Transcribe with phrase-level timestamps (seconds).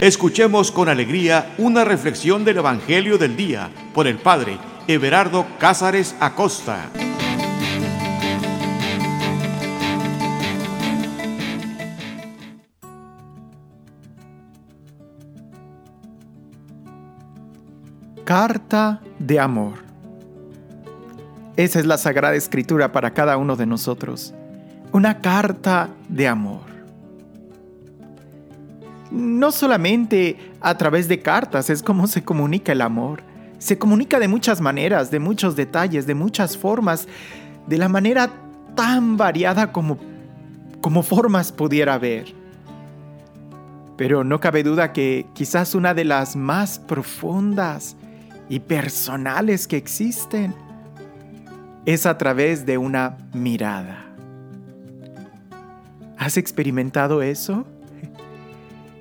[0.00, 6.88] Escuchemos con alegría una reflexión del Evangelio del Día por el Padre Everardo Cázares Acosta.
[18.24, 19.78] Carta de amor.
[21.56, 24.32] Esa es la Sagrada Escritura para cada uno de nosotros.
[24.92, 26.67] Una carta de amor
[29.10, 33.22] no solamente a través de cartas es como se comunica el amor.
[33.58, 37.08] Se comunica de muchas maneras, de muchos detalles, de muchas formas,
[37.66, 38.30] de la manera
[38.74, 39.98] tan variada como,
[40.80, 42.34] como formas pudiera haber.
[43.96, 47.96] Pero no cabe duda que quizás una de las más profundas
[48.48, 50.54] y personales que existen
[51.84, 54.04] es a través de una mirada.
[56.16, 57.66] ¿Has experimentado eso?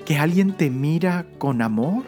[0.08, 2.06] Que alguien te mira con amor?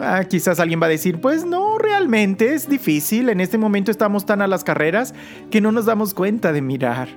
[0.00, 4.24] Ah, quizás alguien va a decir, pues no, realmente es difícil, en este momento estamos
[4.24, 5.12] tan a las carreras
[5.50, 7.08] que no nos damos cuenta de mirar.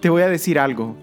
[0.00, 0.96] Te voy a decir algo.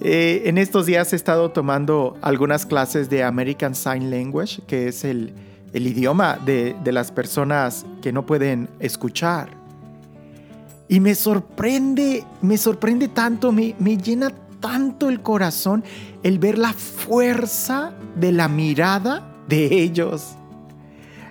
[0.00, 5.04] Eh, en estos días he estado tomando algunas clases de American Sign Language, que es
[5.04, 5.34] el,
[5.72, 9.50] idioma de, las personas que no pueden escuchar.
[10.88, 15.82] Y me sorprende, me sorprende tanto, me, me llena tanto el corazón
[16.22, 20.36] el ver la fuerza de la mirada de ellos.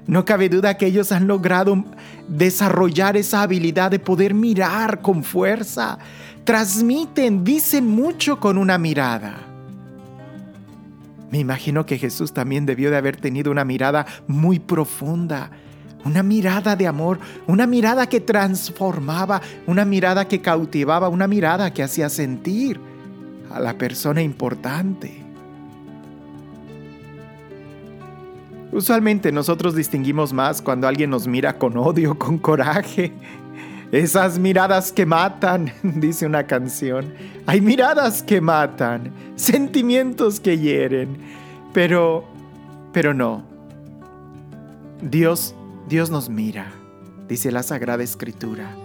[0.08, 1.84] No cabe duda que ellos han logrado
[2.28, 6.00] desarrollar esa habilidad de poder mirar con fuerza.
[6.44, 9.36] Transmiten, dicen mucho con una mirada.
[11.30, 15.52] Me imagino que Jesús también debió de haber tenido una mirada muy profunda,
[16.04, 21.84] una mirada de amor, una mirada que transformaba, una mirada que cautivaba, una mirada que
[21.84, 22.89] hacía sentir
[23.52, 25.30] a la persona importante.
[28.72, 33.12] Usualmente nosotros distinguimos más cuando alguien nos mira con odio, con coraje.
[33.92, 37.14] Esas miradas que matan, dice una canción.
[37.48, 41.18] Hay miradas que matan, sentimientos que hieren.
[41.74, 42.26] Pero,
[42.94, 43.44] pero no.
[45.02, 45.56] Dios,
[45.88, 46.72] Dios nos mira,
[47.28, 48.76] dice la Sagrada Escritura.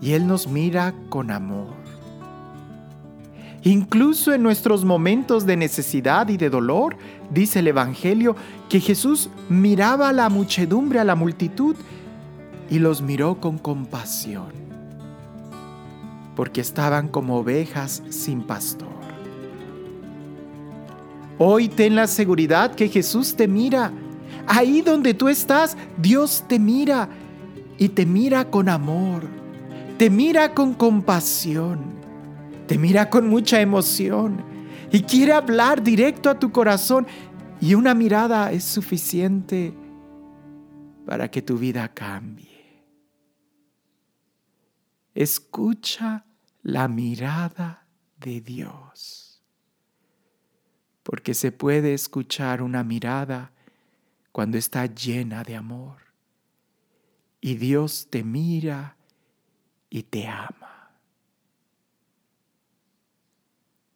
[0.00, 1.77] Y Él nos mira con amor.
[3.64, 6.96] Incluso en nuestros momentos de necesidad y de dolor,
[7.30, 8.36] dice el Evangelio,
[8.68, 11.74] que Jesús miraba a la muchedumbre, a la multitud,
[12.70, 14.52] y los miró con compasión,
[16.36, 18.88] porque estaban como ovejas sin pastor.
[21.38, 23.92] Hoy ten la seguridad que Jesús te mira.
[24.46, 27.08] Ahí donde tú estás, Dios te mira
[27.78, 29.22] y te mira con amor,
[29.98, 31.97] te mira con compasión
[32.68, 34.44] te mira con mucha emoción
[34.92, 37.06] y quiere hablar directo a tu corazón
[37.60, 39.72] y una mirada es suficiente
[41.06, 42.84] para que tu vida cambie.
[45.14, 46.26] Escucha
[46.62, 47.86] la mirada
[48.20, 49.42] de Dios,
[51.02, 53.50] porque se puede escuchar una mirada
[54.30, 55.96] cuando está llena de amor
[57.40, 58.98] y Dios te mira
[59.88, 60.67] y te ama.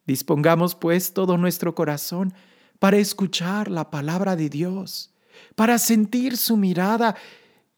[0.05, 2.33] Dispongamos pues todo nuestro corazón
[2.79, 5.13] para escuchar la palabra de Dios,
[5.55, 7.15] para sentir su mirada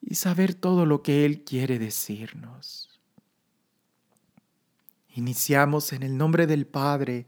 [0.02, 2.90] y saber todo lo que Él quiere decirnos.
[5.09, 7.28] Iniciamos en el nombre del Padre,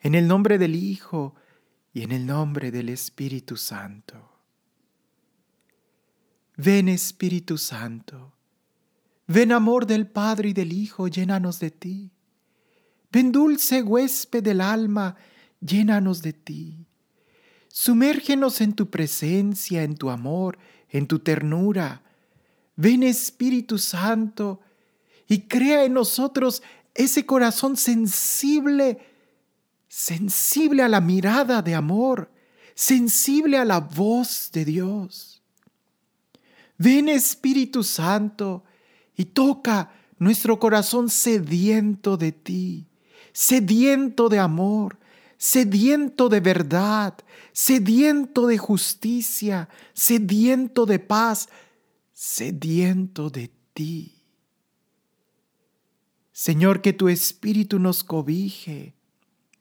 [0.00, 1.34] en el nombre del Hijo
[1.92, 4.16] y en el nombre del Espíritu Santo.
[6.56, 8.32] Ven Espíritu Santo,
[9.28, 12.10] ven amor del Padre y del Hijo, llénanos de ti.
[13.10, 15.16] Ven dulce huésped del alma,
[15.60, 16.86] llénanos de ti.
[17.68, 20.58] Sumérgenos en tu presencia, en tu amor,
[20.90, 22.02] en tu ternura.
[22.76, 24.60] Ven Espíritu Santo
[25.26, 26.62] y crea en nosotros
[26.94, 28.98] ese corazón sensible,
[29.88, 32.30] sensible a la mirada de amor,
[32.74, 35.42] sensible a la voz de Dios.
[36.76, 38.64] Ven Espíritu Santo
[39.16, 42.87] y toca nuestro corazón sediento de ti
[43.38, 44.98] sediento de amor,
[45.36, 47.14] sediento de verdad,
[47.52, 51.48] sediento de justicia, sediento de paz,
[52.12, 54.24] sediento de ti.
[56.32, 58.96] Señor, que tu espíritu nos cobije,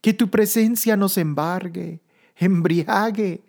[0.02, 2.02] que tu presencia nos embargue,
[2.36, 3.44] embriague,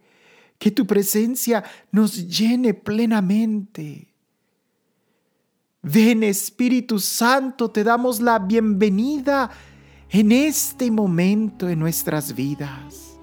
[0.59, 4.13] que tu presencia nos llene plenamente.
[5.81, 9.51] Ven Espíritu Santo, te damos la bienvenida
[10.11, 13.19] en este momento en nuestras vidas.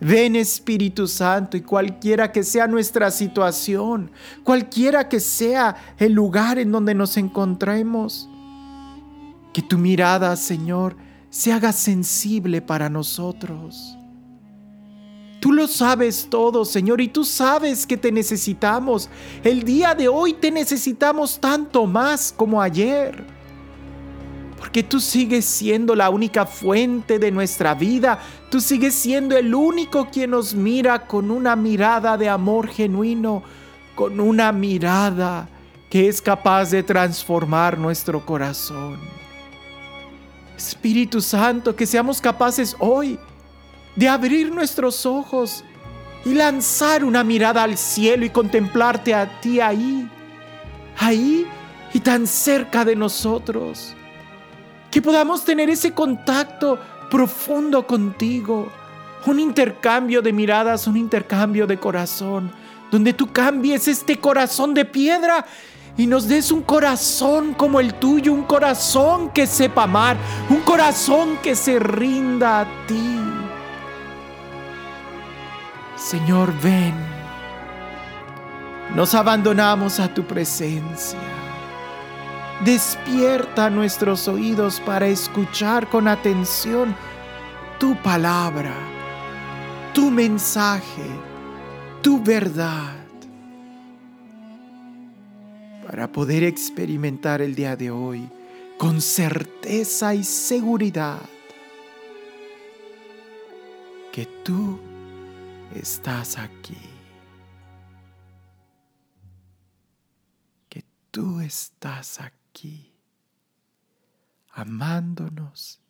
[0.00, 4.10] Ven Espíritu Santo y cualquiera que sea nuestra situación,
[4.42, 8.28] cualquiera que sea el lugar en donde nos encontremos,
[9.52, 10.96] que tu mirada, Señor,
[11.28, 13.96] se haga sensible para nosotros.
[15.40, 19.08] Tú lo sabes todo, Señor, y tú sabes que te necesitamos.
[19.42, 23.39] El día de hoy te necesitamos tanto más como ayer.
[24.60, 28.20] Porque tú sigues siendo la única fuente de nuestra vida.
[28.50, 33.42] Tú sigues siendo el único quien nos mira con una mirada de amor genuino,
[33.94, 35.48] con una mirada
[35.88, 38.98] que es capaz de transformar nuestro corazón.
[40.58, 43.18] Espíritu Santo, que seamos capaces hoy
[43.96, 45.64] de abrir nuestros ojos
[46.24, 50.06] y lanzar una mirada al cielo y contemplarte a ti ahí,
[50.98, 51.46] ahí
[51.94, 53.96] y tan cerca de nosotros.
[54.90, 56.78] Que podamos tener ese contacto
[57.10, 58.70] profundo contigo,
[59.26, 62.50] un intercambio de miradas, un intercambio de corazón,
[62.90, 65.44] donde tú cambies este corazón de piedra
[65.96, 70.16] y nos des un corazón como el tuyo, un corazón que sepa amar,
[70.48, 73.18] un corazón que se rinda a ti.
[75.96, 76.94] Señor, ven.
[78.94, 81.18] Nos abandonamos a tu presencia.
[82.64, 86.94] Despierta nuestros oídos para escuchar con atención
[87.78, 88.74] tu palabra,
[89.94, 91.06] tu mensaje,
[92.02, 92.96] tu verdad,
[95.86, 98.28] para poder experimentar el día de hoy
[98.76, 101.20] con certeza y seguridad
[104.12, 104.78] que tú
[105.74, 106.76] estás aquí.
[110.68, 112.39] Que tú estás aquí,
[114.52, 115.80] amándonos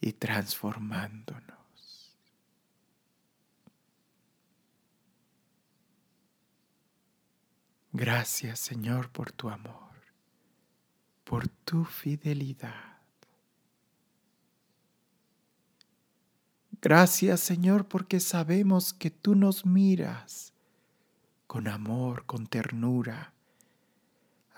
[0.00, 1.52] y transformándonos.
[7.92, 9.92] Gracias Señor por tu amor,
[11.24, 13.00] por tu fidelidad.
[16.80, 20.52] Gracias Señor porque sabemos que tú nos miras
[21.46, 23.34] con amor, con ternura,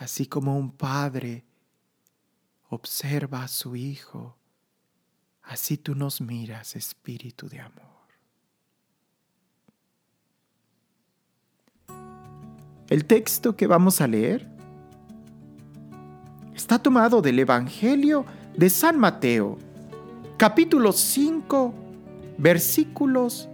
[0.04, 1.44] así como un padre
[2.68, 4.36] observa a su hijo,
[5.42, 7.84] así tú nos miras, Espíritu de amor.
[12.88, 14.46] El texto que vamos a leer
[16.54, 19.58] está tomado del Evangelio de San Mateo,
[20.36, 21.74] capítulo 5,
[22.36, 23.48] versículos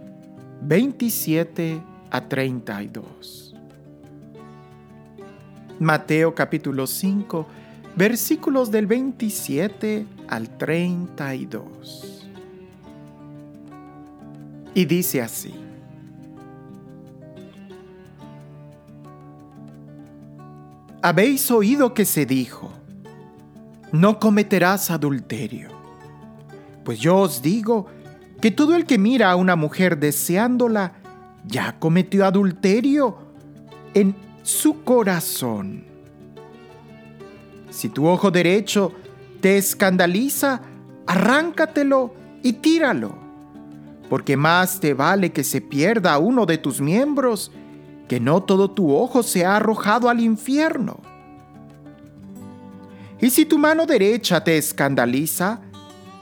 [0.63, 3.50] 27 a 32.
[5.81, 7.47] Mateo capítulo 5,
[7.95, 12.27] versículos del 27 al 32.
[14.75, 15.55] Y dice así.
[21.01, 22.71] Habéis oído que se dijo,
[23.91, 25.69] no cometerás adulterio.
[26.83, 27.87] Pues yo os digo
[28.39, 30.93] que todo el que mira a una mujer deseándola
[31.43, 33.17] ya cometió adulterio
[33.95, 35.85] en su corazón.
[37.69, 38.91] Si tu ojo derecho
[39.39, 40.61] te escandaliza,
[41.07, 43.15] arráncatelo y tíralo,
[44.09, 47.51] porque más te vale que se pierda uno de tus miembros
[48.07, 50.99] que no todo tu ojo sea arrojado al infierno.
[53.21, 55.61] Y si tu mano derecha te escandaliza,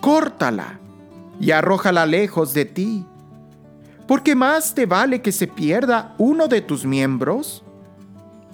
[0.01, 0.79] córtala
[1.39, 3.05] y arrójala lejos de ti,
[4.07, 7.63] porque más te vale que se pierda uno de tus miembros,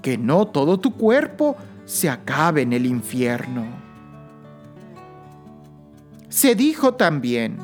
[0.05, 3.65] que no todo tu cuerpo se acabe en el infierno.
[6.29, 7.57] Se dijo también,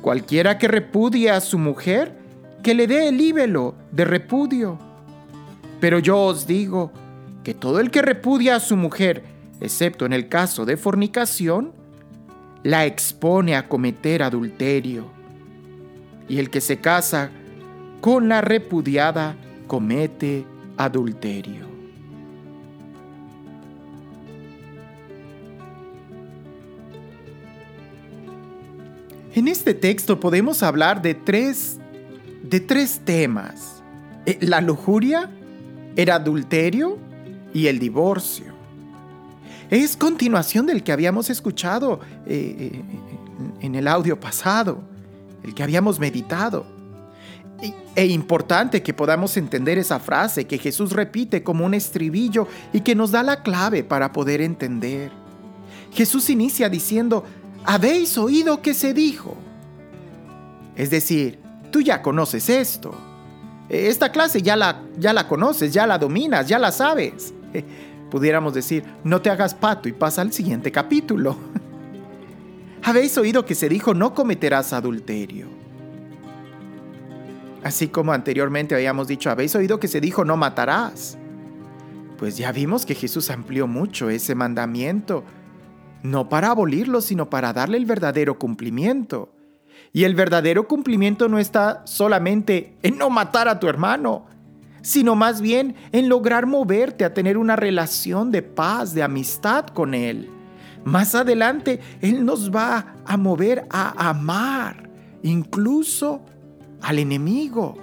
[0.00, 2.18] cualquiera que repudie a su mujer,
[2.60, 4.80] que le dé el líbelo de repudio.
[5.78, 6.90] Pero yo os digo
[7.44, 9.22] que todo el que repudia a su mujer,
[9.60, 11.70] excepto en el caso de fornicación,
[12.64, 15.04] la expone a cometer adulterio.
[16.28, 17.30] Y el que se casa
[18.00, 19.36] con la repudiada
[19.68, 20.44] comete
[20.78, 21.66] adulterio.
[29.34, 31.78] En este texto podemos hablar de tres,
[32.42, 33.82] de tres temas.
[34.26, 35.30] Eh, la lujuria,
[35.96, 36.98] el adulterio
[37.52, 38.46] y el divorcio.
[39.70, 42.82] Es continuación del que habíamos escuchado eh, eh,
[43.60, 44.82] en el audio pasado,
[45.44, 46.77] el que habíamos meditado.
[47.96, 52.94] E importante que podamos entender esa frase que Jesús repite como un estribillo y que
[52.94, 55.10] nos da la clave para poder entender.
[55.92, 57.24] Jesús inicia diciendo,
[57.64, 59.36] habéis oído que se dijo.
[60.76, 61.40] Es decir,
[61.72, 62.94] tú ya conoces esto.
[63.68, 67.34] Esta clase ya la, ya la conoces, ya la dominas, ya la sabes.
[68.10, 71.36] Pudiéramos decir, no te hagas pato y pasa al siguiente capítulo.
[72.84, 75.57] Habéis oído que se dijo, no cometerás adulterio.
[77.62, 81.18] Así como anteriormente habíamos dicho, habéis oído que se dijo, no matarás.
[82.16, 85.24] Pues ya vimos que Jesús amplió mucho ese mandamiento,
[86.02, 89.32] no para abolirlo, sino para darle el verdadero cumplimiento.
[89.92, 94.26] Y el verdadero cumplimiento no está solamente en no matar a tu hermano,
[94.82, 99.94] sino más bien en lograr moverte a tener una relación de paz, de amistad con
[99.94, 100.30] Él.
[100.84, 104.88] Más adelante, Él nos va a mover a amar,
[105.22, 106.22] incluso
[106.82, 107.76] al enemigo.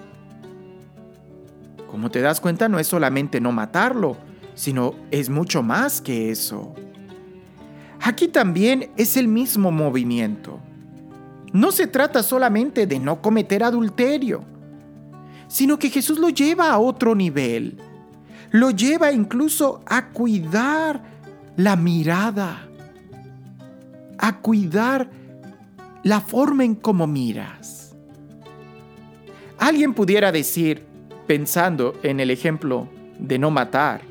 [1.89, 4.17] Como te das cuenta, no es solamente no matarlo,
[4.53, 6.73] sino es mucho más que eso.
[8.01, 10.59] Aquí también es el mismo movimiento.
[11.53, 14.43] No se trata solamente de no cometer adulterio,
[15.47, 17.77] sino que Jesús lo lleva a otro nivel.
[18.51, 21.01] Lo lleva incluso a cuidar
[21.57, 22.67] la mirada,
[24.17, 25.09] a cuidar
[26.03, 27.74] la forma en cómo miras.
[29.65, 30.83] Alguien pudiera decir,
[31.25, 34.01] pensando en el ejemplo de no matar,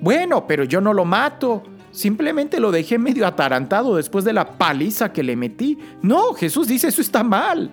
[0.00, 5.12] bueno, pero yo no lo mato, simplemente lo dejé medio atarantado después de la paliza
[5.12, 5.76] que le metí.
[6.02, 7.68] No, Jesús dice eso está mal,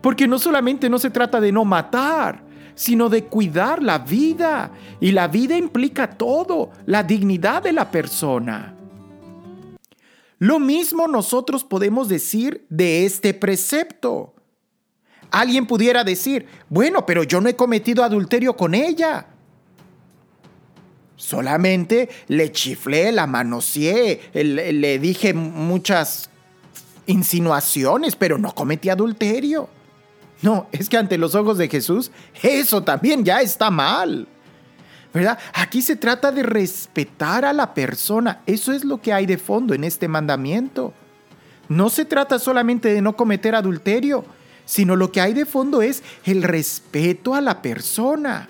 [0.00, 2.42] porque no solamente no se trata de no matar,
[2.74, 4.70] sino de cuidar la vida.
[5.00, 8.74] Y la vida implica todo, la dignidad de la persona.
[10.38, 14.32] Lo mismo nosotros podemos decir de este precepto.
[15.30, 19.26] Alguien pudiera decir, bueno, pero yo no he cometido adulterio con ella.
[21.16, 26.30] Solamente le chiflé, la manoseé, le, le dije muchas
[27.06, 29.68] insinuaciones, pero no cometí adulterio.
[30.42, 32.10] No, es que ante los ojos de Jesús
[32.42, 34.26] eso también ya está mal.
[35.12, 35.38] ¿verdad?
[35.54, 38.40] Aquí se trata de respetar a la persona.
[38.46, 40.92] Eso es lo que hay de fondo en este mandamiento.
[41.68, 44.24] No se trata solamente de no cometer adulterio,
[44.70, 48.48] sino lo que hay de fondo es el respeto a la persona.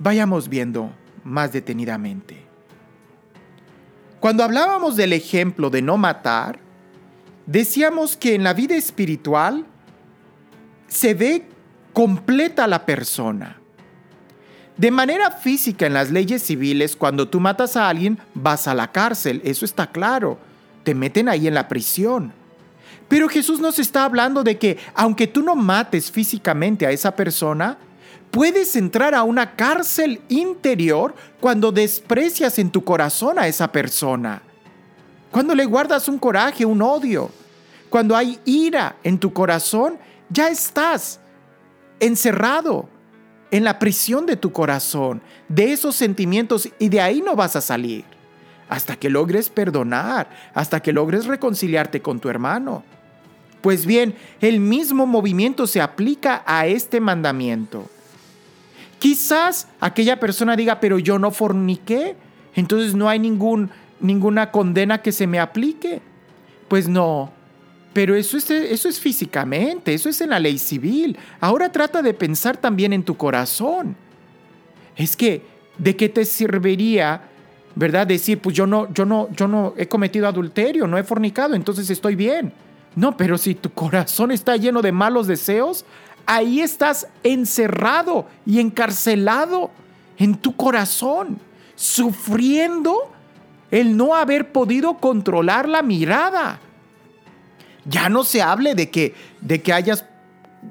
[0.00, 0.90] Vayamos viendo
[1.22, 2.44] más detenidamente.
[4.18, 6.58] Cuando hablábamos del ejemplo de no matar,
[7.46, 9.64] decíamos que en la vida espiritual
[10.88, 11.46] se ve
[11.92, 13.60] completa la persona.
[14.76, 18.90] De manera física en las leyes civiles, cuando tú matas a alguien, vas a la
[18.90, 20.40] cárcel, eso está claro,
[20.82, 22.39] te meten ahí en la prisión.
[23.10, 27.76] Pero Jesús nos está hablando de que aunque tú no mates físicamente a esa persona,
[28.30, 34.42] puedes entrar a una cárcel interior cuando desprecias en tu corazón a esa persona.
[35.32, 37.32] Cuando le guardas un coraje, un odio,
[37.88, 39.98] cuando hay ira en tu corazón,
[40.28, 41.18] ya estás
[41.98, 42.88] encerrado
[43.50, 47.60] en la prisión de tu corazón, de esos sentimientos y de ahí no vas a
[47.60, 48.04] salir
[48.68, 52.84] hasta que logres perdonar, hasta que logres reconciliarte con tu hermano.
[53.60, 57.88] Pues bien, el mismo movimiento se aplica a este mandamiento.
[58.98, 62.16] Quizás aquella persona diga, pero yo no forniqué,
[62.54, 66.00] entonces no hay ningún, ninguna condena que se me aplique.
[66.68, 67.32] Pues no,
[67.92, 71.18] pero eso es, eso es físicamente, eso es en la ley civil.
[71.40, 73.96] Ahora trata de pensar también en tu corazón.
[74.96, 75.42] Es que,
[75.78, 77.22] ¿de qué te serviría,
[77.74, 78.06] verdad?
[78.06, 81.90] Decir, pues yo no, yo no, yo no he cometido adulterio, no he fornicado, entonces
[81.90, 82.52] estoy bien.
[82.96, 85.84] No, pero si tu corazón está lleno de malos deseos,
[86.26, 89.70] ahí estás encerrado y encarcelado
[90.18, 91.38] en tu corazón,
[91.76, 93.12] sufriendo
[93.70, 96.60] el no haber podido controlar la mirada
[97.84, 100.04] ya no se hable de que, de que hayas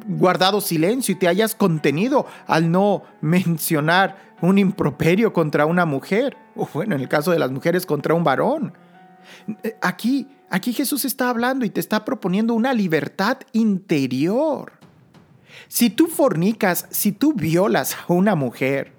[0.08, 6.68] guardado silencio y te hayas contenido al no mencionar un improperio contra una mujer, o
[6.74, 8.74] bueno, en el caso de las mujeres contra un varón.
[9.82, 14.74] Aquí, aquí Jesús está hablando y te está proponiendo una libertad interior.
[15.68, 18.92] Si tú fornicas, si tú violas a una mujer,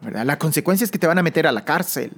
[0.00, 0.24] ¿verdad?
[0.24, 2.12] La consecuencia es que te van a meter a la cárcel.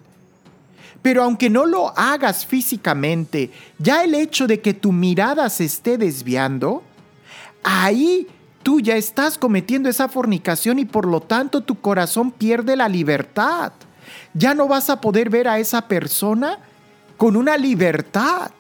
[1.03, 5.97] Pero aunque no lo hagas físicamente, ya el hecho de que tu mirada se esté
[5.97, 6.83] desviando,
[7.63, 8.27] ahí
[8.63, 13.73] tú ya estás cometiendo esa fornicación y por lo tanto tu corazón pierde la libertad.
[14.35, 16.59] Ya no vas a poder ver a esa persona
[17.21, 18.51] con una libertad.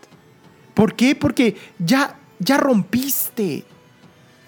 [0.75, 1.15] ¿Por qué?
[1.15, 3.65] Porque ya ya rompiste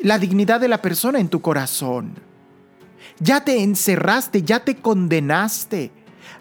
[0.00, 2.12] la dignidad de la persona en tu corazón.
[3.20, 5.92] Ya te encerraste, ya te condenaste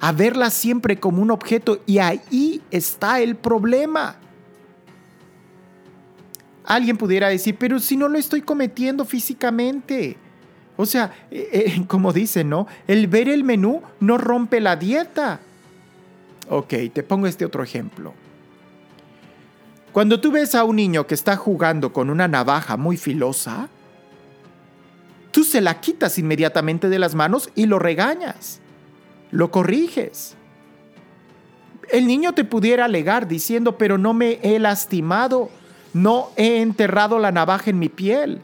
[0.01, 4.17] a verla siempre como un objeto y ahí está el problema.
[6.65, 10.17] Alguien pudiera decir, pero si no lo estoy cometiendo físicamente.
[10.75, 12.67] O sea, eh, eh, como dicen, ¿no?
[12.85, 15.39] El ver el menú no rompe la dieta.
[16.53, 18.13] Ok, te pongo este otro ejemplo.
[19.93, 23.69] Cuando tú ves a un niño que está jugando con una navaja muy filosa,
[25.31, 28.59] tú se la quitas inmediatamente de las manos y lo regañas,
[29.31, 30.35] lo corriges.
[31.89, 35.49] El niño te pudiera alegar diciendo, pero no me he lastimado,
[35.93, 38.41] no he enterrado la navaja en mi piel.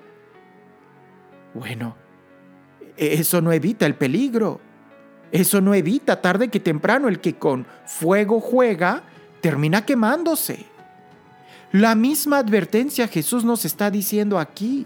[1.53, 1.97] Bueno,
[2.95, 4.61] eso no evita el peligro.
[5.31, 9.03] Eso no evita tarde que temprano el que con fuego juega
[9.41, 10.65] termina quemándose.
[11.71, 14.85] La misma advertencia Jesús nos está diciendo aquí.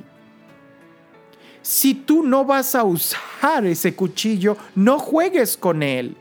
[1.62, 6.18] Si tú no vas a usar ese cuchillo, no juegues con él.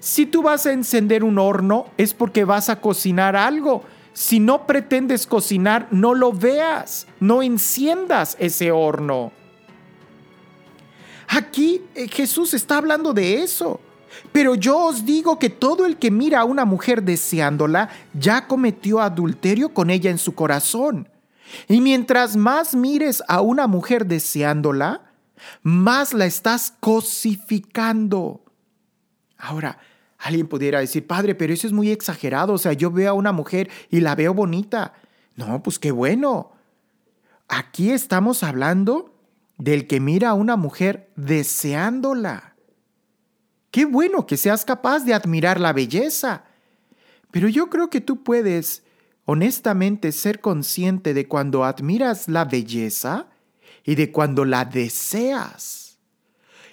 [0.00, 3.84] Si tú vas a encender un horno, es porque vas a cocinar algo.
[4.12, 9.30] Si no pretendes cocinar, no lo veas, no enciendas ese horno.
[11.30, 13.80] Aquí eh, Jesús está hablando de eso.
[14.32, 19.00] Pero yo os digo que todo el que mira a una mujer deseándola ya cometió
[19.00, 21.08] adulterio con ella en su corazón.
[21.68, 25.12] Y mientras más mires a una mujer deseándola,
[25.62, 28.42] más la estás cosificando.
[29.38, 29.78] Ahora,
[30.18, 32.54] alguien pudiera decir, padre, pero eso es muy exagerado.
[32.54, 34.94] O sea, yo veo a una mujer y la veo bonita.
[35.36, 36.50] No, pues qué bueno.
[37.46, 39.09] Aquí estamos hablando
[39.60, 42.56] del que mira a una mujer deseándola.
[43.70, 46.44] Qué bueno que seas capaz de admirar la belleza.
[47.30, 48.82] Pero yo creo que tú puedes
[49.26, 53.28] honestamente ser consciente de cuando admiras la belleza
[53.84, 55.98] y de cuando la deseas.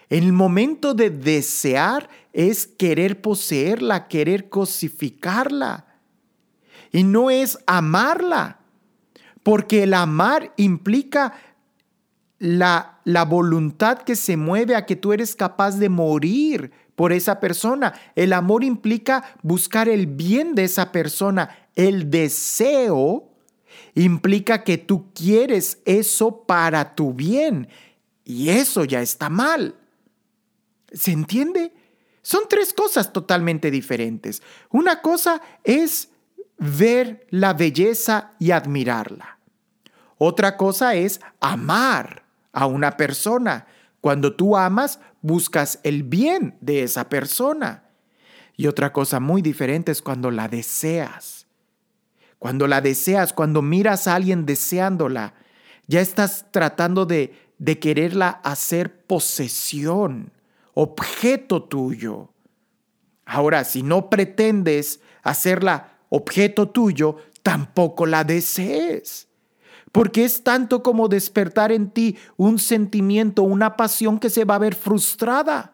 [0.09, 5.85] El momento de desear es querer poseerla, querer cosificarla.
[6.93, 8.59] Y no es amarla,
[9.43, 11.33] porque el amar implica
[12.39, 17.39] la, la voluntad que se mueve a que tú eres capaz de morir por esa
[17.39, 17.93] persona.
[18.15, 21.69] El amor implica buscar el bien de esa persona.
[21.75, 23.29] El deseo
[23.93, 27.67] implica que tú quieres eso para tu bien.
[28.25, 29.75] Y eso ya está mal.
[30.91, 31.71] ¿Se entiende?
[32.21, 34.41] Son tres cosas totalmente diferentes.
[34.69, 36.09] Una cosa es
[36.57, 39.39] ver la belleza y admirarla.
[40.17, 42.26] Otra cosa es amar
[42.57, 43.67] a una persona.
[44.01, 47.83] Cuando tú amas, buscas el bien de esa persona.
[48.55, 51.45] Y otra cosa muy diferente es cuando la deseas.
[52.39, 55.35] Cuando la deseas, cuando miras a alguien deseándola,
[55.85, 60.31] ya estás tratando de, de quererla hacer posesión,
[60.73, 62.33] objeto tuyo.
[63.23, 69.27] Ahora, si no pretendes hacerla objeto tuyo, tampoco la desees
[69.91, 74.59] porque es tanto como despertar en ti un sentimiento, una pasión que se va a
[74.59, 75.73] ver frustrada.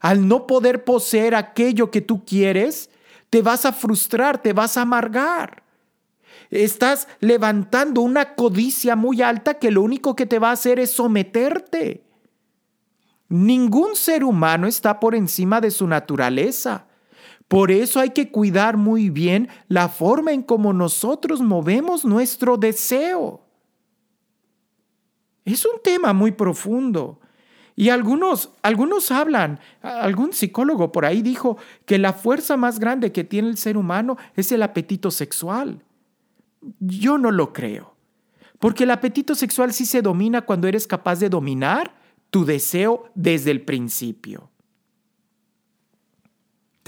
[0.00, 2.90] Al no poder poseer aquello que tú quieres,
[3.30, 5.62] te vas a frustrar, te vas a amargar.
[6.50, 10.92] Estás levantando una codicia muy alta que lo único que te va a hacer es
[10.92, 12.04] someterte.
[13.28, 16.86] Ningún ser humano está por encima de su naturaleza.
[17.48, 23.40] Por eso hay que cuidar muy bien la forma en cómo nosotros movemos nuestro deseo.
[25.46, 27.20] Es un tema muy profundo.
[27.74, 31.56] Y algunos, algunos hablan, algún psicólogo por ahí dijo
[31.86, 35.82] que la fuerza más grande que tiene el ser humano es el apetito sexual.
[36.80, 37.94] Yo no lo creo.
[38.58, 41.94] Porque el apetito sexual sí se domina cuando eres capaz de dominar
[42.30, 44.50] tu deseo desde el principio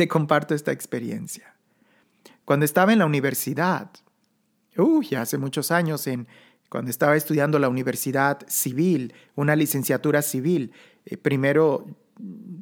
[0.09, 1.55] comparto esta experiencia.
[2.45, 3.91] Cuando estaba en la universidad,
[4.77, 6.27] uy, hace muchos años, en,
[6.69, 10.73] cuando estaba estudiando la universidad civil, una licenciatura civil,
[11.05, 11.87] eh, primero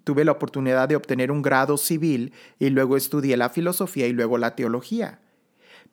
[0.04, 4.38] tuve la oportunidad de obtener un grado civil y luego estudié la filosofía y luego
[4.38, 5.20] la teología.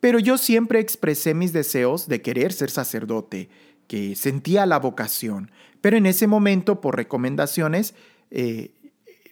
[0.00, 3.48] Pero yo siempre expresé mis deseos de querer ser sacerdote,
[3.88, 7.94] que sentía la vocación, pero en ese momento, por recomendaciones,
[8.30, 8.72] eh,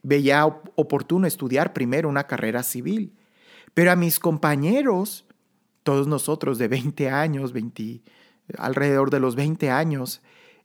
[0.04, 3.12] veía oportuno estudiar primero una carrera civil.
[3.72, 5.24] Pero a mis compañeros,
[5.82, 8.02] todos nosotros de 20 años, 20,
[8.56, 10.22] alrededor de los 20 años,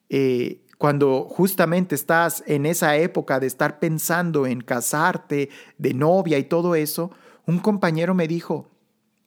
[0.10, 6.44] eh, cuando justamente estás en esa época de estar pensando en casarte, de novia y
[6.44, 7.12] todo eso,
[7.46, 8.70] un compañero me dijo,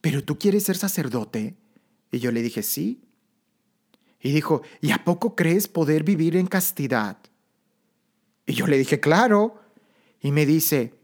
[0.00, 1.56] ¿pero tú quieres ser sacerdote?
[2.10, 3.02] Y yo le dije, sí.
[4.20, 7.16] Y dijo, ¿y a poco crees poder vivir en castidad?
[8.46, 9.61] Y yo le dije, claro
[10.22, 10.94] y me dice,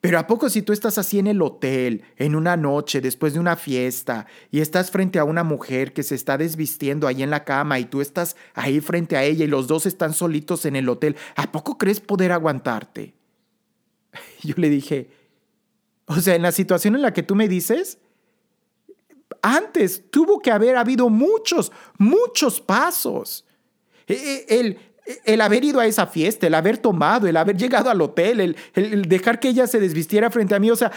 [0.00, 3.40] Pero ¿a poco si tú estás así en el hotel, en una noche, después de
[3.40, 7.44] una fiesta, y estás frente a una mujer que se está desvistiendo ahí en la
[7.44, 10.88] cama y tú estás ahí frente a ella y los dos están solitos en el
[10.90, 13.14] hotel, ¿a poco crees poder aguantarte?
[14.42, 15.08] Yo le dije,
[16.04, 17.98] o sea, en la situación en la que tú me dices,
[19.40, 23.46] antes tuvo que haber habido muchos, muchos pasos.
[24.06, 24.78] E, e, el,
[25.24, 29.02] el haber ido a esa fiesta, el haber tomado, el haber llegado al hotel, el,
[29.02, 30.92] dejar que ella se desvistiera frente a mí, o sea,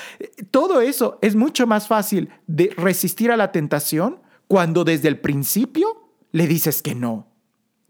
[0.52, 6.10] todo eso es mucho más fácil de resistir a la tentación cuando desde el principio
[6.32, 7.28] le dices que no.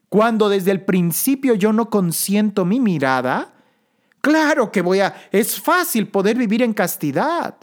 [0.09, 3.53] Cuando desde el principio yo no consiento mi mirada,
[4.21, 7.57] claro que voy a, es fácil poder vivir en castidad.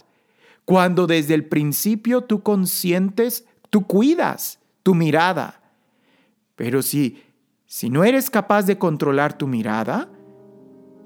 [0.63, 5.61] Cuando desde el principio tú consientes, tú cuidas tu mirada.
[6.55, 7.21] Pero si
[7.67, 10.09] si no eres capaz de controlar tu mirada,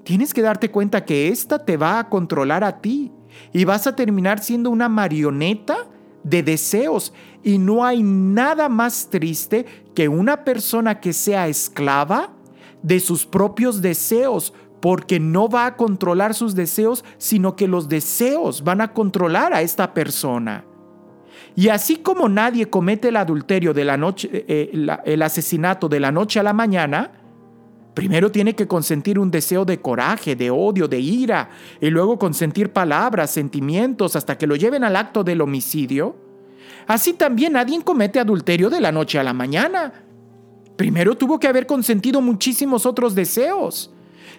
[0.04, 3.12] tienes que darte cuenta que ésta te va a controlar a ti
[3.52, 5.86] y vas a terminar siendo una marioneta
[6.22, 7.14] de deseos.
[7.42, 12.34] Y no hay nada más triste que una persona que sea esclava
[12.82, 18.64] de sus propios deseos, porque no va a controlar sus deseos, sino que los deseos
[18.64, 20.64] van a controlar a esta persona.
[21.56, 26.00] Y así como nadie comete el adulterio de la noche, eh, eh, el asesinato de
[26.00, 27.10] la noche a la mañana,
[27.94, 32.72] primero tiene que consentir un deseo de coraje, de odio, de ira, y luego consentir
[32.72, 36.16] palabras, sentimientos, hasta que lo lleven al acto del homicidio.
[36.86, 39.92] Así también nadie comete adulterio de la noche a la mañana.
[40.76, 43.92] Primero tuvo que haber consentido muchísimos otros deseos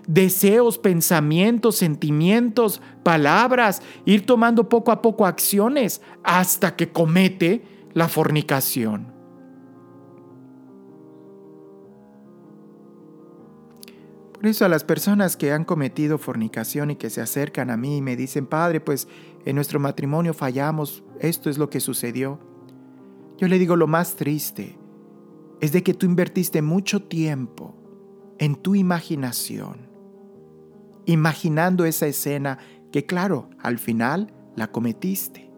[0.07, 9.11] deseos, pensamientos, sentimientos, palabras, ir tomando poco a poco acciones hasta que comete la fornicación.
[14.33, 17.97] Por eso a las personas que han cometido fornicación y que se acercan a mí
[17.97, 19.07] y me dicen, Padre, pues
[19.45, 22.39] en nuestro matrimonio fallamos, esto es lo que sucedió.
[23.37, 24.79] Yo le digo, lo más triste
[25.59, 27.75] es de que tú invertiste mucho tiempo
[28.39, 29.90] en tu imaginación
[31.05, 32.59] imaginando esa escena
[32.91, 35.51] que claro, al final la cometiste.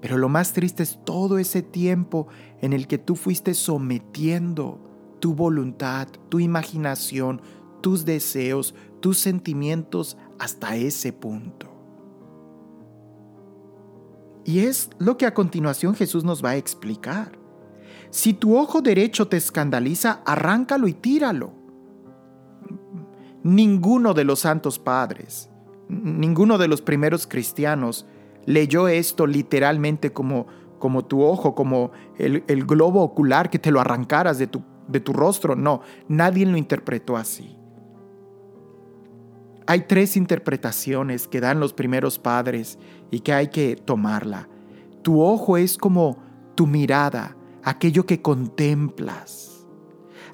[0.00, 2.26] Pero lo más triste es todo ese tiempo
[2.60, 4.80] en el que tú fuiste sometiendo
[5.20, 7.40] tu voluntad, tu imaginación,
[7.80, 11.68] tus deseos, tus sentimientos hasta ese punto.
[14.44, 17.38] Y es lo que a continuación Jesús nos va a explicar.
[18.10, 21.61] Si tu ojo derecho te escandaliza, arráncalo y tíralo.
[23.44, 25.50] Ninguno de los santos padres,
[25.88, 28.06] ninguno de los primeros cristianos
[28.46, 30.46] leyó esto literalmente como,
[30.78, 35.12] como tu ojo, como el, globo ocular que te lo arrancaras de tu, de tu
[35.12, 35.56] rostro.
[35.56, 37.56] No, nadie lo interpretó así.
[39.66, 42.78] Hay tres interpretaciones que dan los primeros padres
[43.10, 44.48] y que hay que tomarla.
[45.02, 46.18] Tu ojo es como
[46.54, 49.51] tu mirada, aquello que contemplas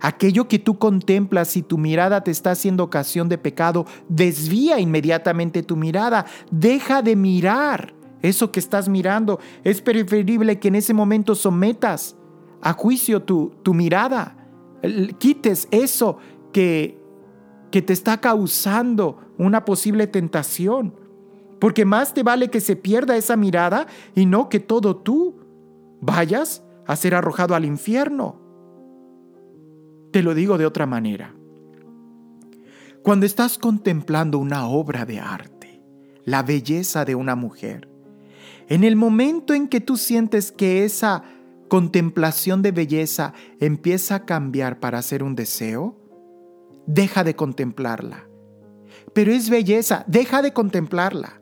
[0.00, 5.62] Aquello que tú contemplas y tu mirada te está haciendo ocasión de pecado, desvía inmediatamente
[5.62, 6.26] tu mirada.
[6.50, 9.40] Deja de mirar eso que estás mirando.
[9.64, 12.16] Es preferible que en ese momento sometas
[12.60, 14.36] a juicio tu, tu mirada.
[15.18, 16.18] Quites eso
[16.52, 17.00] que,
[17.70, 20.94] que te está causando una posible tentación.
[21.58, 25.40] Porque más te vale que se pierda esa mirada y no que todo tú
[26.00, 28.47] vayas a ser arrojado al infierno.
[30.18, 31.32] Te lo digo de otra manera.
[33.04, 35.80] Cuando estás contemplando una obra de arte,
[36.24, 37.88] la belleza de una mujer,
[38.68, 41.22] en el momento en que tú sientes que esa
[41.68, 45.96] contemplación de belleza empieza a cambiar para ser un deseo,
[46.88, 48.28] deja de contemplarla.
[49.12, 51.40] Pero es belleza, deja de contemplarla.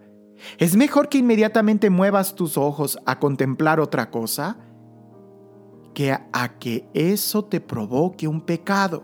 [0.59, 4.66] Es mejor que inmediatamente muevas tus ojos a contemplar otra cosa
[5.97, 9.03] que a que eso te provoque un pecado,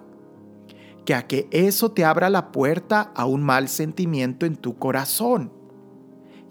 [1.07, 5.51] que a que eso te abra la puerta a un mal sentimiento en tu corazón.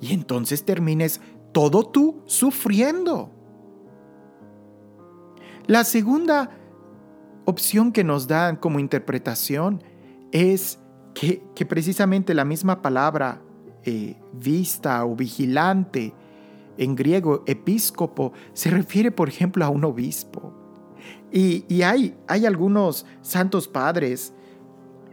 [0.01, 3.29] Y entonces termines todo tú sufriendo.
[5.67, 6.49] La segunda
[7.45, 9.83] opción que nos dan como interpretación
[10.31, 10.79] es
[11.13, 13.43] que, precisamente la misma palabra
[13.83, 16.15] eh, vista o vigilante
[16.77, 20.53] en griego episcopo se refiere, por ejemplo, a un obispo.
[21.31, 24.33] Y, hay, algunos santos padres,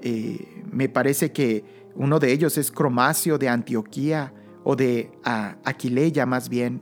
[0.03, 4.33] eh, me parece que uno de ellos es Cromacio de Antioquía
[4.65, 6.81] o de Aquileia más bien,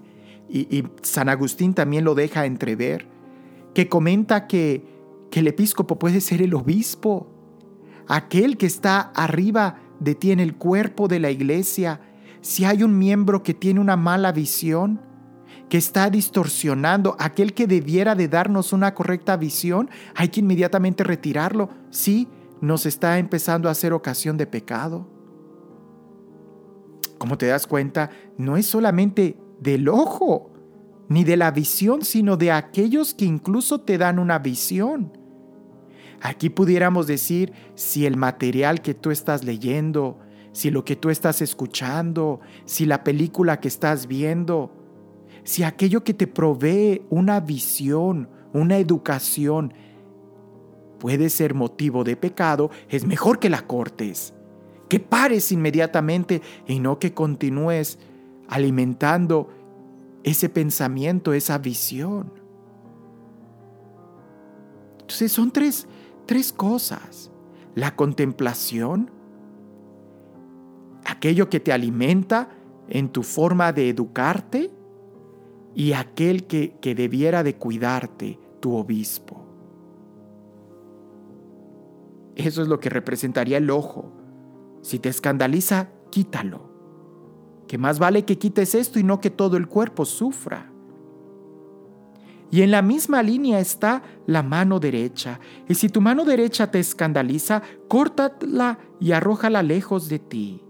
[0.48, 3.06] y, San Agustín también lo deja entrever,
[3.74, 4.84] que comenta que,
[5.30, 7.28] que el episcopo puede ser el obispo,
[8.08, 12.00] aquel que está arriba de ti en el cuerpo de la iglesia,
[12.46, 15.00] si hay un miembro que tiene una mala visión,
[15.68, 21.70] que está distorsionando, aquel que debiera de darnos una correcta visión, hay que inmediatamente retirarlo.
[21.90, 22.28] Sí,
[22.60, 25.10] nos está empezando a hacer ocasión de pecado.
[27.18, 30.52] Como te das cuenta, no es solamente del ojo,
[31.08, 35.18] ni de la visión, sino de aquellos que incluso te dan una visión.
[36.20, 40.20] Aquí pudiéramos decir si el material que tú estás leyendo,
[40.56, 44.72] si lo que tú estás escuchando, si la película que estás viendo,
[45.44, 49.74] si aquello que te provee una visión, una educación,
[50.98, 54.32] puede ser motivo de pecado, es mejor que la cortes,
[54.88, 57.98] que pares inmediatamente y no que continúes
[58.48, 59.50] alimentando
[60.24, 62.32] ese pensamiento, esa visión.
[65.02, 65.86] Entonces son tres,
[66.24, 67.30] tres cosas.
[67.74, 69.10] La contemplación,
[71.06, 72.48] aquello que te alimenta
[72.88, 74.70] en tu forma de educarte
[75.74, 79.46] y aquel que, que debiera de cuidarte, tu obispo.
[82.34, 84.12] Eso es lo que representaría el ojo.
[84.82, 86.70] Si te escandaliza, quítalo.
[87.66, 90.70] Que más vale que quites esto y no que todo el cuerpo sufra.
[92.50, 95.40] Y en la misma línea está la mano derecha.
[95.68, 100.65] Y si tu mano derecha te escandaliza, córtala y arrójala lejos de ti.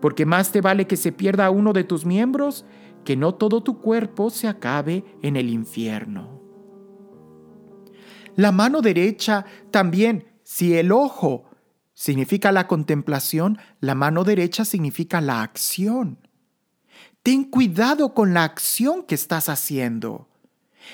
[0.00, 2.64] Porque más te vale que se pierda uno de tus miembros
[3.04, 6.42] que no todo tu cuerpo se acabe en el infierno.
[8.34, 11.44] La mano derecha también, si el ojo
[11.94, 16.18] significa la contemplación, la mano derecha significa la acción.
[17.22, 20.28] Ten cuidado con la acción que estás haciendo.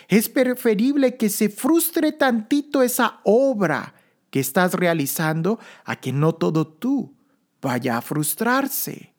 [0.09, 3.95] Es preferible que se frustre tantito esa obra
[4.31, 7.15] que estás realizando a que no todo tú
[7.63, 9.15] vaya a frustrarse.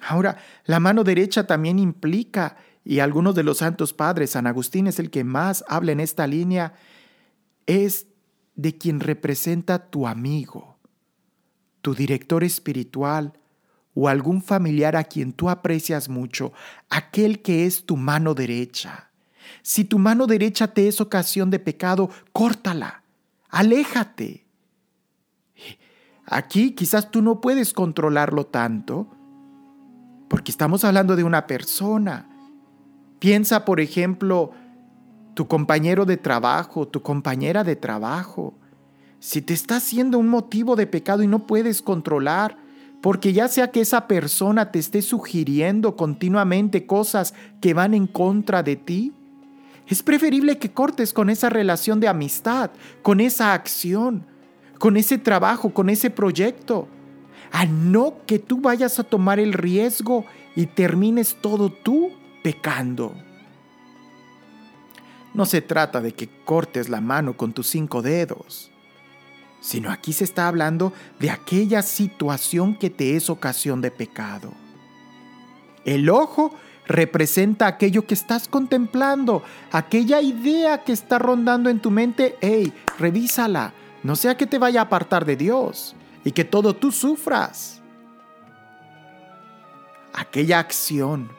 [0.00, 4.98] Ahora, la mano derecha también implica, y algunos de los santos padres, San Agustín es
[4.98, 6.74] el que más habla en esta línea,
[7.66, 8.06] es
[8.54, 10.78] de quien representa tu amigo,
[11.80, 13.38] tu director espiritual
[13.94, 16.52] o algún familiar a quien tú aprecias mucho,
[16.88, 19.10] aquel que es tu mano derecha.
[19.62, 23.04] Si tu mano derecha te es ocasión de pecado, córtala,
[23.48, 24.46] aléjate.
[26.32, 29.06] Aquí quizás tú no puedes controlarlo tanto,
[30.28, 32.26] porque estamos hablando de una persona.
[33.18, 34.50] Piensa, por ejemplo,
[35.34, 38.54] tu compañero de trabajo, tu compañera de trabajo.
[39.20, 42.56] Si te está haciendo un motivo de pecado y no puedes controlar,
[43.02, 48.62] porque ya sea que esa persona te esté sugiriendo continuamente cosas que van en contra
[48.62, 49.12] de ti,
[49.86, 52.70] es preferible que cortes con esa relación de amistad,
[53.02, 54.31] con esa acción,
[54.82, 56.88] con ese trabajo, con ese proyecto,
[57.52, 60.24] a no que tú vayas a tomar el riesgo
[60.56, 62.10] y termines todo tú
[62.42, 63.14] pecando.
[65.34, 68.72] No se trata de que cortes la mano con tus cinco dedos,
[69.60, 74.52] sino aquí se está hablando de aquella situación que te es ocasión de pecado.
[75.84, 76.56] El ojo
[76.88, 83.74] representa aquello que estás contemplando, aquella idea que está rondando en tu mente, hey, revísala,
[84.02, 87.80] no sea que te vaya a apartar de Dios y que todo tú sufras.
[90.12, 91.30] Aquella acción,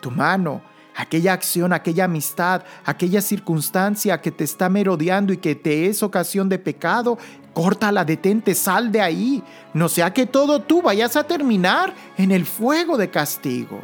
[0.00, 0.62] tu mano,
[0.94, 6.48] aquella acción, aquella amistad, aquella circunstancia que te está merodeando y que te es ocasión
[6.48, 7.18] de pecado,
[7.54, 9.42] córtala, detente, sal de ahí,
[9.74, 13.80] no sea que todo tú vayas a terminar en el fuego de castigo.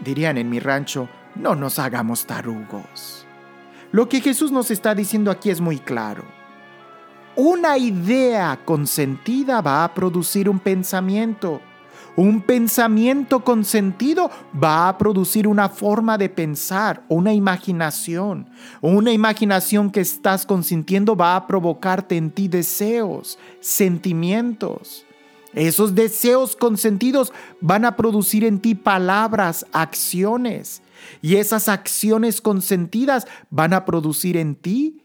[0.00, 3.23] Dirían en mi rancho, no nos hagamos tarugos.
[3.94, 6.24] Lo que Jesús nos está diciendo aquí es muy claro.
[7.36, 11.60] Una idea consentida va a producir un pensamiento.
[12.16, 18.50] Un pensamiento consentido va a producir una forma de pensar, una imaginación.
[18.80, 25.06] Una imaginación que estás consintiendo va a provocarte en ti deseos, sentimientos.
[25.52, 30.82] Esos deseos consentidos van a producir en ti palabras, acciones.
[31.22, 35.02] Y esas acciones consentidas van a producir en ti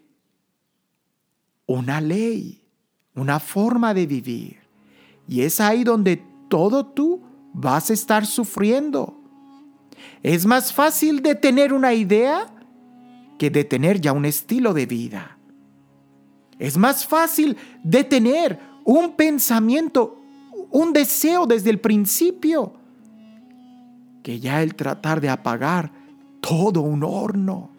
[1.66, 2.64] una ley,
[3.16, 4.58] una forma de vivir.
[5.28, 7.22] Y es ahí donde todo tú
[7.54, 9.16] vas a estar sufriendo.
[10.24, 12.54] Es más fácil de tener una idea
[13.38, 15.38] que de tener ya un estilo de vida.
[16.58, 20.20] Es más fácil de tener un pensamiento
[20.72, 22.74] un deseo desde el principio,
[24.23, 25.91] que ya el tratar de apagar
[26.41, 27.69] todo un horno.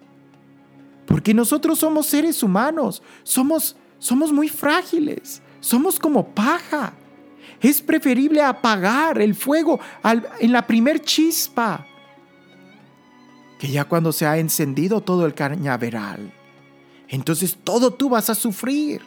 [1.06, 6.94] Porque nosotros somos seres humanos, somos, somos muy frágiles, somos como paja.
[7.60, 9.80] Es preferible apagar el fuego
[10.38, 11.86] en la primer chispa
[13.60, 16.32] que ya cuando se ha encendido todo el cañaveral.
[17.08, 19.02] Entonces todo tú vas a sufrir.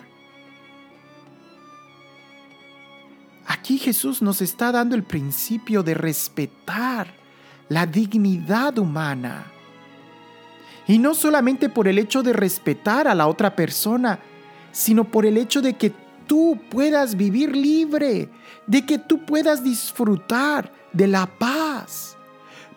[3.47, 7.22] Aquí Jesús nos está dando el principio de respetar
[7.69, 9.45] la dignidad humana.
[10.87, 14.19] Y no solamente por el hecho de respetar a la otra persona,
[14.71, 15.93] sino por el hecho de que
[16.27, 18.29] tú puedas vivir libre,
[18.67, 22.17] de que tú puedas disfrutar de la paz.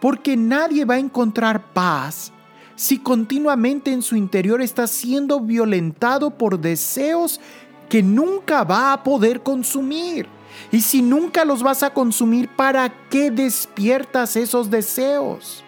[0.00, 2.32] Porque nadie va a encontrar paz
[2.76, 7.40] si continuamente en su interior está siendo violentado por deseos
[7.88, 10.26] que nunca va a poder consumir.
[10.70, 15.64] Y si nunca los vas a consumir, ¿para qué despiertas esos deseos?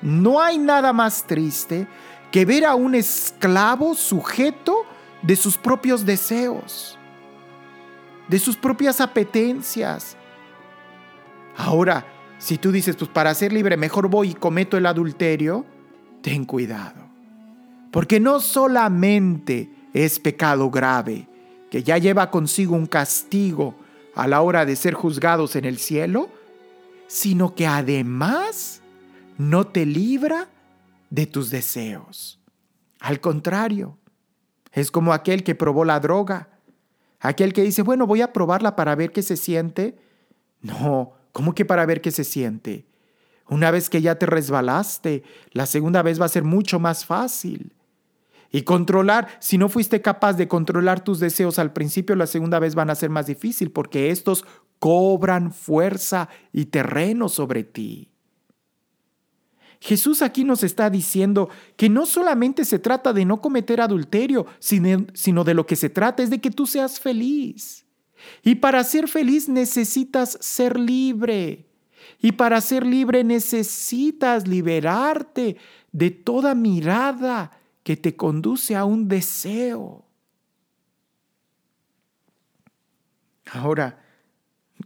[0.00, 1.86] No hay nada más triste
[2.30, 4.84] que ver a un esclavo sujeto
[5.22, 6.98] de sus propios deseos,
[8.28, 10.16] de sus propias apetencias.
[11.56, 12.06] Ahora,
[12.38, 15.64] si tú dices, pues para ser libre mejor voy y cometo el adulterio,
[16.22, 17.02] ten cuidado.
[17.92, 21.28] Porque no solamente es pecado grave,
[21.72, 23.74] que ya lleva consigo un castigo
[24.14, 26.28] a la hora de ser juzgados en el cielo,
[27.06, 28.82] sino que además
[29.38, 30.50] no te libra
[31.08, 32.38] de tus deseos.
[33.00, 33.96] Al contrario,
[34.72, 36.50] es como aquel que probó la droga,
[37.20, 39.96] aquel que dice, bueno, voy a probarla para ver qué se siente.
[40.60, 42.84] No, ¿cómo que para ver qué se siente?
[43.48, 47.72] Una vez que ya te resbalaste, la segunda vez va a ser mucho más fácil.
[48.52, 52.74] Y controlar, si no fuiste capaz de controlar tus deseos al principio, la segunda vez
[52.74, 54.44] van a ser más difícil porque estos
[54.78, 58.10] cobran fuerza y terreno sobre ti.
[59.80, 65.44] Jesús aquí nos está diciendo que no solamente se trata de no cometer adulterio, sino
[65.44, 67.86] de lo que se trata es de que tú seas feliz.
[68.42, 71.66] Y para ser feliz necesitas ser libre.
[72.20, 75.56] Y para ser libre necesitas liberarte
[75.90, 77.50] de toda mirada
[77.82, 80.04] que te conduce a un deseo.
[83.50, 84.02] Ahora,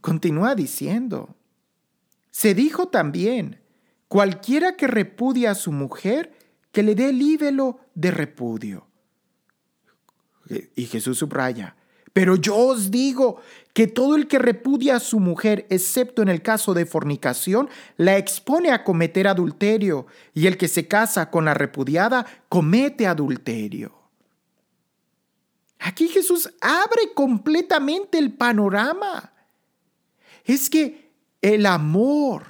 [0.00, 1.36] continúa diciendo,
[2.30, 3.60] se dijo también,
[4.08, 6.32] cualquiera que repudia a su mujer,
[6.72, 8.86] que le dé líbelo de repudio.
[10.74, 11.76] Y Jesús subraya,
[12.12, 13.40] pero yo os digo
[13.76, 18.16] que todo el que repudia a su mujer, excepto en el caso de fornicación, la
[18.16, 23.94] expone a cometer adulterio, y el que se casa con la repudiada comete adulterio.
[25.78, 29.34] Aquí Jesús abre completamente el panorama.
[30.46, 31.12] Es que
[31.42, 32.46] el amor,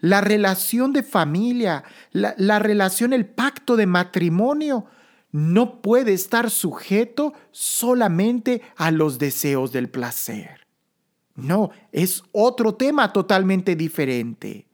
[0.00, 4.86] la relación de familia, la, la relación, el pacto de matrimonio,
[5.36, 10.66] no puede estar sujeto solamente a los deseos del placer.
[11.34, 14.66] No, es otro tema totalmente diferente.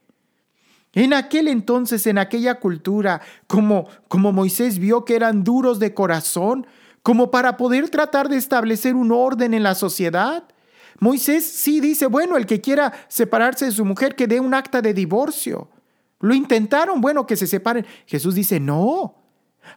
[0.93, 6.65] En aquel entonces, en aquella cultura, como, como Moisés vio que eran duros de corazón,
[7.01, 10.45] como para poder tratar de establecer un orden en la sociedad,
[10.97, 14.81] Moisés sí dice, bueno, el que quiera separarse de su mujer, que dé un acta
[14.81, 15.67] de divorcio.
[16.21, 17.85] Lo intentaron, bueno, que se separen.
[18.05, 19.22] Jesús dice, no,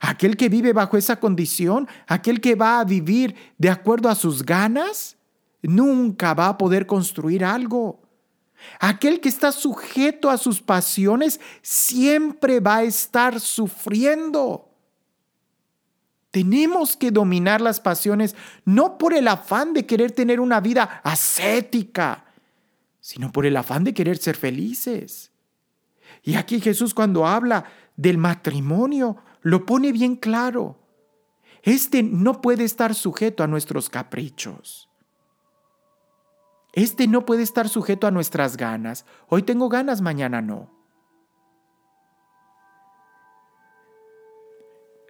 [0.01, 4.45] Aquel que vive bajo esa condición, aquel que va a vivir de acuerdo a sus
[4.45, 5.17] ganas,
[5.63, 8.01] nunca va a poder construir algo.
[8.81, 14.71] Aquel que está sujeto a sus pasiones siempre va a estar sufriendo.
[16.31, 22.25] Tenemos que dominar las pasiones no por el afán de querer tener una vida ascética,
[23.01, 25.31] sino por el afán de querer ser felices.
[26.23, 27.65] Y aquí Jesús cuando habla
[27.97, 30.77] del matrimonio, lo pone bien claro.
[31.63, 34.91] Este no puede estar sujeto a nuestros caprichos.
[36.73, 39.07] Este no puede estar sujeto a nuestras ganas.
[39.29, 40.69] Hoy tengo ganas, mañana no.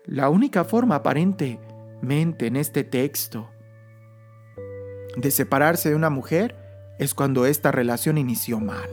[0.05, 3.49] La única forma aparentemente en este texto
[5.16, 8.91] de separarse de una mujer es cuando esta relación inició mal.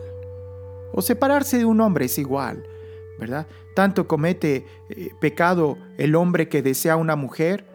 [0.93, 2.65] O separarse de un hombre es igual.
[3.75, 7.65] Tanto comete eh, pecado el hombre que desea a una mujer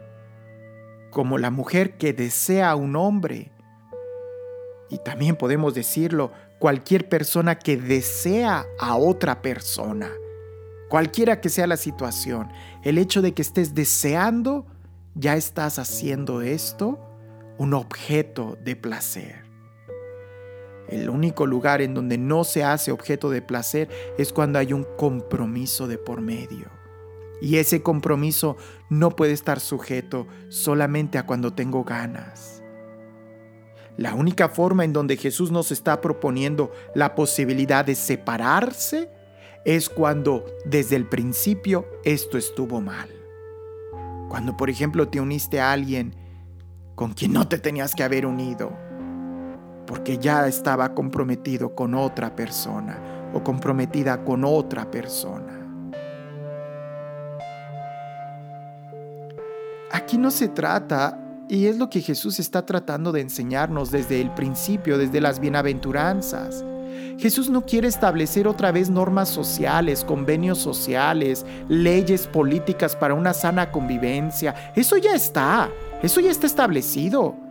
[1.11, 3.51] como la mujer que desea a un hombre.
[4.91, 10.11] Y también podemos decirlo, cualquier persona que desea a otra persona,
[10.89, 12.51] cualquiera que sea la situación,
[12.84, 14.66] el hecho de que estés deseando,
[15.14, 16.99] ya estás haciendo esto
[17.59, 19.47] un objeto de placer.
[20.89, 24.86] El único lugar en donde no se hace objeto de placer es cuando hay un
[24.97, 26.70] compromiso de por medio.
[27.41, 28.57] Y ese compromiso
[28.89, 32.62] no puede estar sujeto solamente a cuando tengo ganas.
[33.97, 39.11] La única forma en donde Jesús nos está proponiendo la posibilidad de separarse
[39.64, 43.09] es cuando desde el principio esto estuvo mal.
[44.28, 46.14] Cuando por ejemplo te uniste a alguien
[46.95, 48.72] con quien no te tenías que haber unido,
[49.89, 55.55] porque ya estaba comprometido con otra persona o comprometida con otra persona.
[59.91, 61.18] Aquí no se trata,
[61.49, 66.66] y es lo que Jesús está tratando de enseñarnos desde el principio, desde las bienaventuranzas.
[67.18, 73.72] Jesús no quiere establecer otra vez normas sociales, convenios sociales, leyes políticas para una sana
[73.72, 74.55] convivencia.
[74.76, 75.70] Eso ya está,
[76.03, 77.47] eso ya está establecido.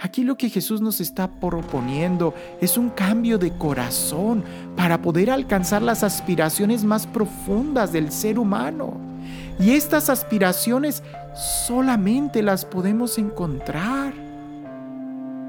[0.00, 4.44] Aquí lo que Jesús nos está proponiendo es un cambio de corazón
[4.76, 8.96] para poder alcanzar las aspiraciones más profundas del ser humano.
[9.58, 11.02] Y estas aspiraciones
[11.66, 14.14] solamente las podemos encontrar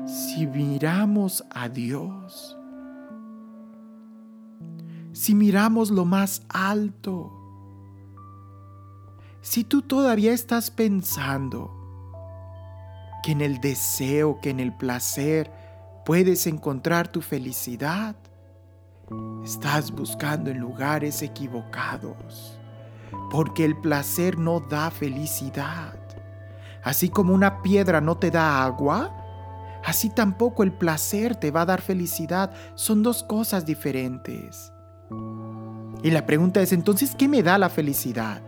[0.07, 2.57] si miramos a Dios.
[5.13, 7.35] Si miramos lo más alto.
[9.41, 11.78] Si tú todavía estás pensando
[13.24, 15.51] que en el deseo, que en el placer
[16.05, 18.15] puedes encontrar tu felicidad,
[19.43, 22.59] estás buscando en lugares equivocados,
[23.32, 25.95] porque el placer no da felicidad.
[26.84, 29.11] Así como una piedra no te da agua,
[29.86, 32.51] así tampoco el placer te va a dar felicidad.
[32.76, 34.72] Son dos cosas diferentes.
[36.01, 38.41] Y la pregunta es entonces, ¿qué me da la felicidad?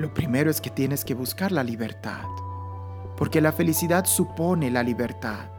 [0.00, 2.24] Lo primero es que tienes que buscar la libertad,
[3.18, 5.50] porque la felicidad supone la libertad.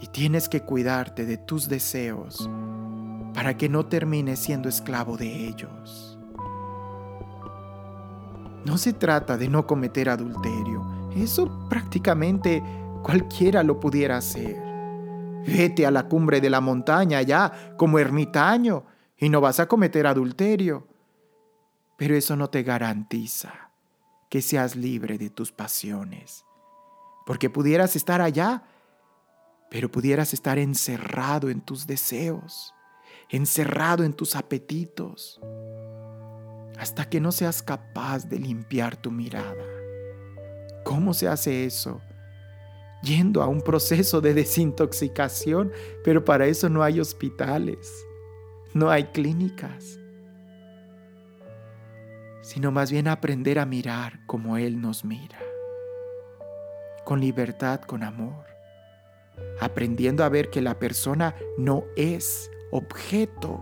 [0.00, 2.48] Y tienes que cuidarte de tus deseos
[3.34, 6.18] para que no termines siendo esclavo de ellos.
[8.64, 12.62] No se trata de no cometer adulterio, eso prácticamente
[13.02, 14.56] cualquiera lo pudiera hacer.
[15.46, 18.84] Vete a la cumbre de la montaña ya como ermitaño
[19.18, 20.95] y no vas a cometer adulterio
[21.96, 23.70] pero eso no te garantiza
[24.28, 26.44] que seas libre de tus pasiones,
[27.24, 28.64] porque pudieras estar allá,
[29.70, 32.74] pero pudieras estar encerrado en tus deseos,
[33.30, 35.40] encerrado en tus apetitos,
[36.78, 39.64] hasta que no seas capaz de limpiar tu mirada.
[40.84, 42.00] ¿Cómo se hace eso?
[43.02, 45.72] Yendo a un proceso de desintoxicación,
[46.04, 47.90] pero para eso no hay hospitales,
[48.74, 49.98] no hay clínicas
[52.46, 55.36] sino más bien aprender a mirar como Él nos mira,
[57.04, 58.46] con libertad, con amor,
[59.60, 63.60] aprendiendo a ver que la persona no es objeto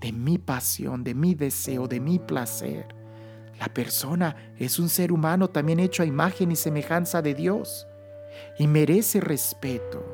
[0.00, 2.88] de mi pasión, de mi deseo, de mi placer.
[3.60, 7.86] La persona es un ser humano también hecho a imagen y semejanza de Dios
[8.58, 10.04] y merece respeto.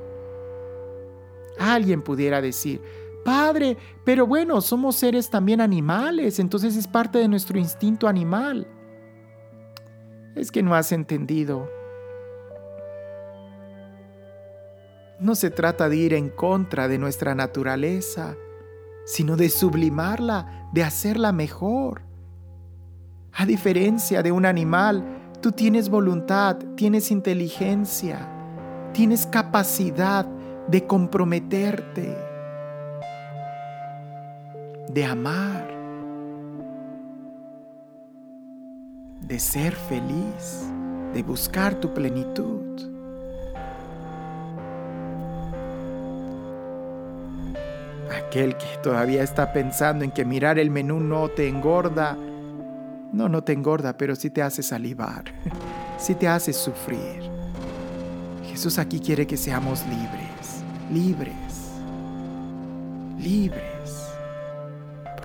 [1.58, 2.82] Alguien pudiera decir,
[3.24, 8.66] Padre, pero bueno, somos seres también animales, entonces es parte de nuestro instinto animal.
[10.34, 11.68] Es que no has entendido.
[15.18, 18.36] No se trata de ir en contra de nuestra naturaleza,
[19.04, 22.02] sino de sublimarla, de hacerla mejor.
[23.32, 25.04] A diferencia de un animal,
[25.42, 28.28] tú tienes voluntad, tienes inteligencia,
[28.94, 30.24] tienes capacidad
[30.68, 32.29] de comprometerte
[34.92, 35.68] de amar,
[39.20, 40.66] de ser feliz,
[41.14, 42.60] de buscar tu plenitud.
[48.26, 52.16] Aquel que todavía está pensando en que mirar el menú no te engorda,
[53.12, 55.24] no, no te engorda, pero sí te hace salivar,
[55.98, 57.30] sí te hace sufrir.
[58.44, 61.70] Jesús aquí quiere que seamos libres, libres,
[63.18, 63.79] libres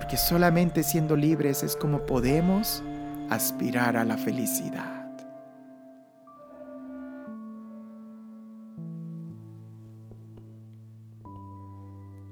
[0.06, 2.80] porque solamente siendo libres es como podemos
[3.28, 5.10] aspirar a la felicidad.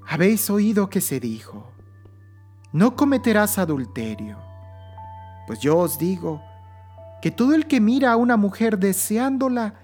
[0.06, 1.72] Habéis oído que se dijo,
[2.72, 4.38] no cometerás adulterio.
[5.48, 6.40] Pues yo os digo
[7.20, 9.74] que todo el que mira a una mujer deseándola,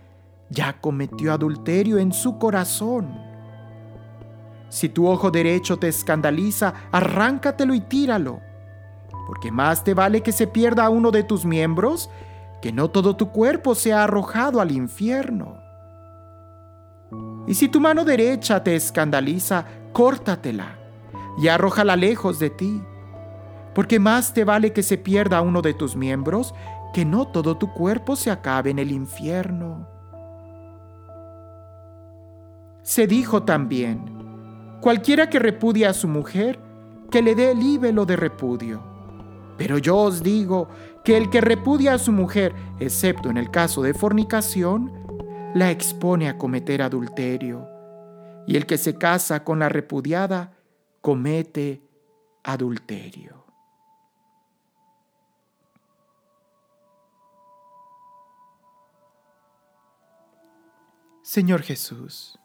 [0.48, 3.29] ya cometió adulterio en su corazón.
[4.70, 8.40] Si tu ojo derecho te escandaliza, arráncatelo y tíralo,
[9.26, 12.08] porque más te vale que se pierda uno de tus miembros
[12.62, 15.56] que no todo tu cuerpo sea arrojado al infierno.
[17.46, 20.78] Y si tu mano derecha te escandaliza, córtatela
[21.36, 22.80] y arrójala lejos de ti,
[23.74, 26.54] porque más te vale que se pierda uno de tus miembros
[26.92, 29.88] que no todo tu cuerpo se acabe en el infierno.
[32.82, 34.19] Se dijo también,
[34.80, 36.58] cualquiera que repudia a su mujer,
[37.10, 38.82] que le dé el de repudio.
[39.56, 40.68] Pero yo os digo
[41.04, 44.90] que el que repudia a su mujer, excepto en el caso de fornicación,
[45.54, 47.68] la expone a cometer adulterio.
[48.46, 50.54] Y el que se casa con la repudiada,
[51.00, 51.82] comete
[52.42, 53.44] adulterio.
[61.22, 62.39] Señor Jesús,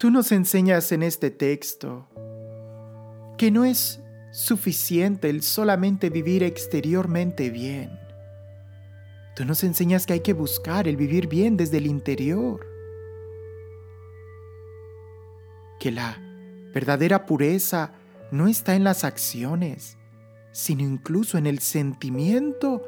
[0.00, 2.08] tú nos enseñas en este texto
[3.36, 4.00] que no es
[4.32, 8.00] suficiente el solamente vivir exteriormente bien.
[9.36, 12.66] Tú nos enseñas que hay que buscar el vivir bien desde el interior.
[15.78, 16.18] Que la
[16.72, 17.92] verdadera pureza
[18.30, 19.98] no está en las acciones,
[20.50, 22.82] sino incluso en el sentimiento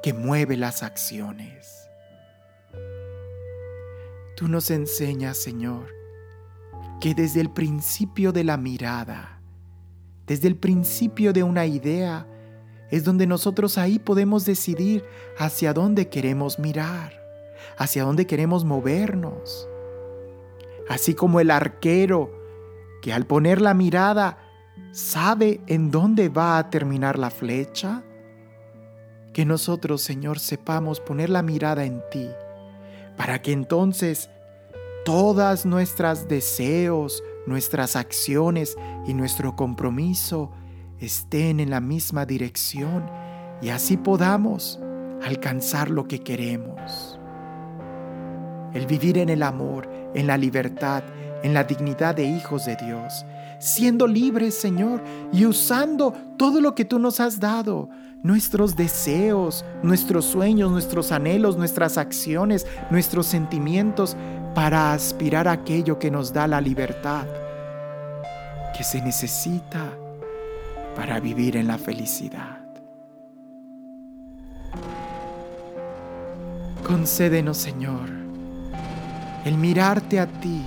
[0.00, 1.88] que mueve las acciones.
[4.36, 6.01] Tú nos enseñas, Señor,
[7.02, 9.40] que desde el principio de la mirada,
[10.24, 12.28] desde el principio de una idea,
[12.92, 15.04] es donde nosotros ahí podemos decidir
[15.36, 17.12] hacia dónde queremos mirar,
[17.76, 19.68] hacia dónde queremos movernos.
[20.88, 22.30] Así como el arquero,
[23.02, 24.38] que al poner la mirada
[24.92, 28.04] sabe en dónde va a terminar la flecha,
[29.32, 32.28] que nosotros, Señor, sepamos poner la mirada en ti
[33.16, 34.30] para que entonces
[35.04, 38.76] todas nuestras deseos, nuestras acciones
[39.06, 40.50] y nuestro compromiso
[41.00, 43.10] estén en la misma dirección
[43.60, 44.78] y así podamos
[45.22, 47.18] alcanzar lo que queremos.
[48.74, 51.02] El vivir en el amor, en la libertad,
[51.42, 53.24] en la dignidad de hijos de Dios,
[53.58, 57.88] siendo libres, Señor, y usando todo lo que tú nos has dado,
[58.22, 64.16] nuestros deseos, nuestros sueños, nuestros anhelos, nuestras acciones, nuestros sentimientos,
[64.54, 67.26] para aspirar a aquello que nos da la libertad,
[68.76, 69.90] que se necesita
[70.96, 72.58] para vivir en la felicidad.
[76.86, 78.10] Concédenos, Señor,
[79.44, 80.62] el mirarte a ti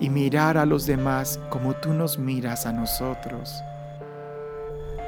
[0.00, 3.62] y mirar a los demás como tú nos miras a nosotros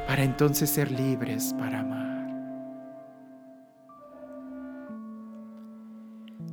[0.06, 2.07] para entonces ser libres para amar.